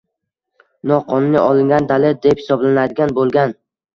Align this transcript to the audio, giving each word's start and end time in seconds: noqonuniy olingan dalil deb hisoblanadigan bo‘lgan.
noqonuniy 0.91 1.41
olingan 1.49 1.85
dalil 1.93 2.17
deb 2.23 2.41
hisoblanadigan 2.43 3.13
bo‘lgan. 3.19 3.57